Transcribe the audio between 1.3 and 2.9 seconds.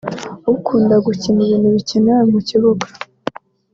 ibintu bikenewe mu kibuga